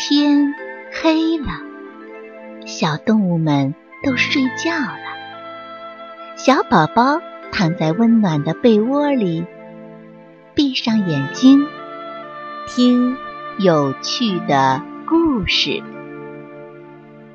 [0.00, 0.54] 天
[1.02, 1.48] 黑了，
[2.64, 3.74] 小动物们
[4.04, 6.36] 都睡觉了。
[6.36, 9.44] 小宝宝躺在温暖的被窝里，
[10.54, 11.66] 闭上眼睛，
[12.68, 13.16] 听
[13.58, 15.82] 有趣的故事。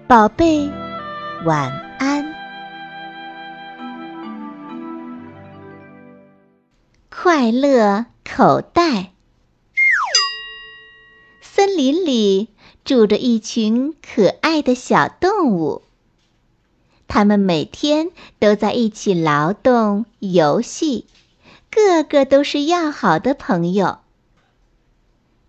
[0.08, 0.72] 宝贝，
[1.44, 1.70] 晚
[2.00, 2.34] 安。
[7.10, 9.10] 快乐口袋。
[11.42, 12.50] 森林里
[12.86, 15.84] 住着一群可爱的小动物，
[17.08, 21.06] 它们每天都在一起劳动、游戏，
[21.72, 24.00] 个个都是要好的朋友。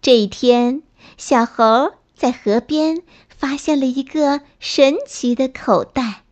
[0.00, 0.82] 这一天，
[1.16, 6.22] 小猴在河边发现了一个神奇的口袋。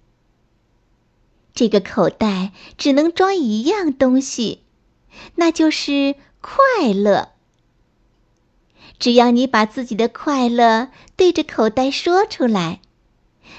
[1.53, 4.61] 这个口袋只能装一样东西，
[5.34, 7.31] 那就是快乐。
[9.02, 12.81] 只要你把自己的快乐对着口袋说出来，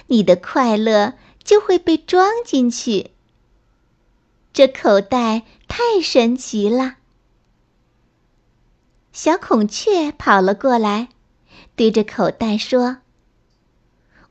[0.07, 3.11] 你的快乐就会被装进去。
[4.53, 6.95] 这口袋太神奇了！
[9.11, 11.09] 小孔雀跑了过来，
[11.75, 12.99] 对着口袋说：“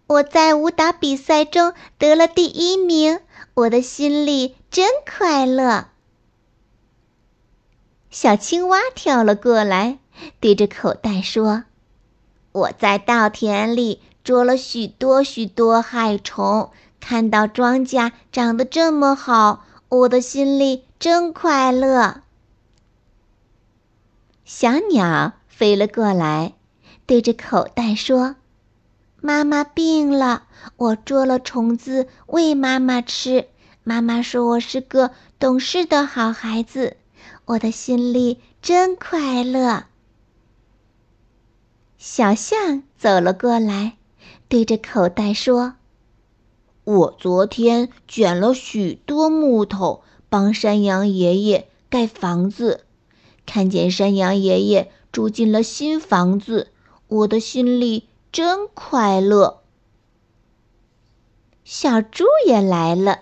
[0.08, 3.20] 我在武打比赛中得了第一名，
[3.52, 5.88] 我的心里真快乐。”
[8.10, 9.98] 小青蛙跳了过来。
[10.40, 11.64] 对着口袋说
[12.52, 22.22] ：“我在稻田里捉了许多许多害虫，看到庄稼长得这么好，我的心里真快乐。”
[24.44, 26.54] 小鸟飞了过来，
[27.06, 28.36] 对着口袋说
[29.20, 30.44] ：“妈妈病了，
[30.76, 33.48] 我捉了虫子喂妈妈吃。
[33.84, 36.96] 妈妈说我是个懂事的好孩子，
[37.46, 39.84] 我的心里真快乐。”
[42.04, 43.96] 小象走了过来，
[44.48, 45.74] 对着口袋说
[46.82, 52.86] ：“我昨天卷了许多木头，帮山羊爷爷盖房子。
[53.46, 56.72] 看见山羊爷爷住进了新房子，
[57.06, 59.62] 我的心里真快乐。”
[61.62, 63.20] 小猪也来了，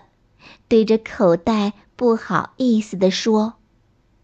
[0.67, 3.53] 对着口袋不好意思地说：“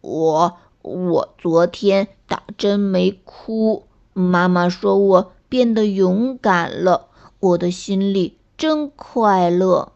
[0.01, 3.83] 我我昨天打针没哭。”
[4.19, 9.91] 妈妈说：“我变得勇敢了，我的心里真快乐。”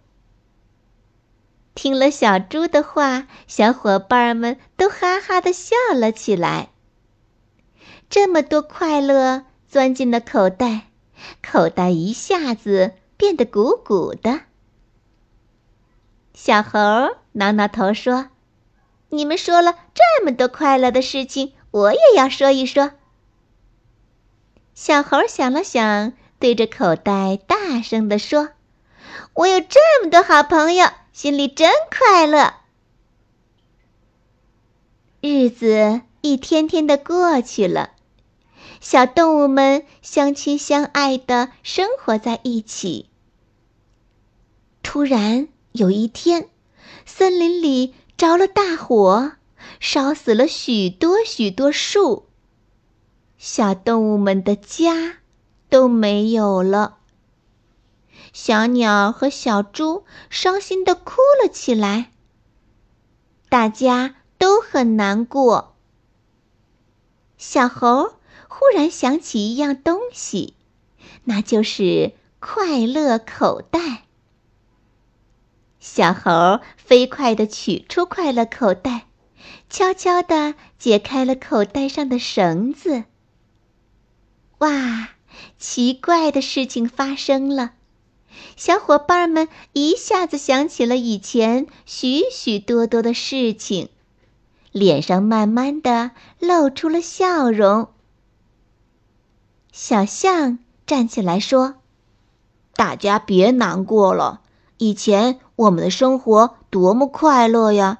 [1.73, 6.69] 听了小猪的话，小伙伴们都哈哈的笑了起来。
[8.11, 10.89] 这么多快乐钻进了口袋，
[11.41, 14.41] 口袋一下子变得鼓鼓的。
[16.35, 16.79] 小猴
[17.31, 18.27] 挠挠头说
[19.09, 22.91] ：“你们说了这么多快乐的事情，我也要说一说。”
[24.73, 28.49] 小猴想了想，对着口袋大声地说
[29.35, 32.55] ：“我有这么多好朋友，心里真快乐。”
[35.21, 37.91] 日子一天天的过去了，
[38.79, 43.09] 小动物们相亲相爱的生活在一起。
[44.81, 46.49] 突然有一天，
[47.05, 49.33] 森林里着了大火，
[49.79, 52.30] 烧死了许多许多树。
[53.43, 55.17] 小动物们的家
[55.67, 56.99] 都没有了。
[58.33, 62.11] 小鸟和小猪伤心的哭了起来。
[63.49, 65.73] 大家都很难过。
[67.39, 68.13] 小猴
[68.47, 70.53] 忽然想起一样东西，
[71.23, 74.03] 那就是快乐口袋。
[75.79, 79.07] 小猴飞快地取出快乐口袋，
[79.67, 83.05] 悄悄地解开了口袋上的绳子。
[84.61, 85.09] 哇！
[85.57, 87.73] 奇怪的事情发生了，
[88.55, 93.89] 小伙伴们一下子想起了以前许许多多的事情，
[94.71, 97.89] 脸上慢慢的露出了笑容。
[99.71, 101.75] 小象站起来说
[102.75, 104.41] ：“大家别难过了，
[104.77, 107.99] 以前我们的生活多么快乐呀！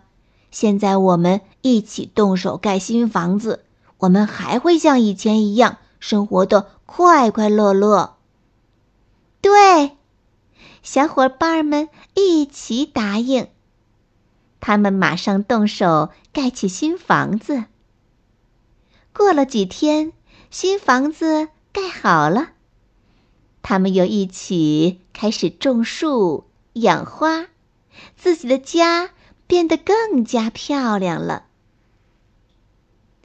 [0.52, 3.64] 现在我们一起动手盖新房子，
[4.00, 8.18] 我们还会像以前一样。”生活的快快乐乐。
[9.40, 9.96] 对，
[10.84, 13.48] 小伙伴们一起答应。
[14.60, 17.64] 他们马上动手盖起新房子。
[19.14, 20.12] 过了几天，
[20.50, 22.50] 新房子盖好了，
[23.62, 27.48] 他们又一起开始种树、养花，
[28.16, 29.12] 自己的家
[29.48, 31.46] 变得更加漂亮了。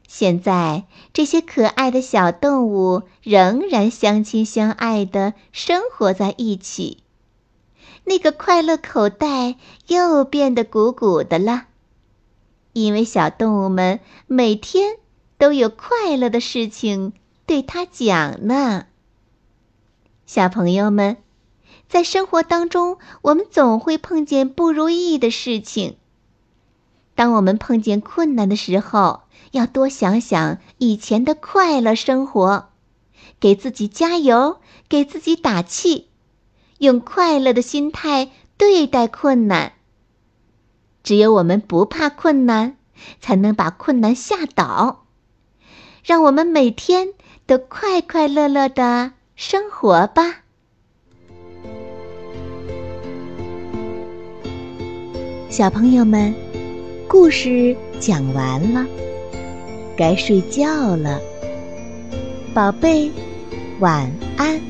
[0.08, 7.02] 现在，这些可爱的小动物仍然相亲相爱的生活在一起。
[8.04, 9.56] 那个快乐口袋
[9.88, 11.64] 又变得鼓鼓的了，
[12.72, 13.98] 因为小动物们
[14.28, 14.96] 每天
[15.38, 17.12] 都有快乐的事情
[17.46, 18.86] 对它讲呢。
[20.24, 21.16] 小朋友们，
[21.88, 25.96] 在生活当中，我们总会碰见不如意的事情。
[27.16, 32.68] 当我们碰见困难的时候，要多想想以前的快乐生活，
[33.40, 36.08] 给自己加油，给自己打气，
[36.78, 39.72] 用快乐的心态对待困难。
[41.02, 42.76] 只有我们不怕困难，
[43.20, 45.06] 才能把困难吓倒。
[46.04, 47.14] 让我们每天
[47.46, 50.42] 都快快乐乐的生活吧，
[55.48, 56.34] 小朋友们，
[57.08, 58.84] 故事讲完了。
[59.96, 61.20] 该睡觉了，
[62.52, 63.10] 宝贝，
[63.80, 64.60] 晚安。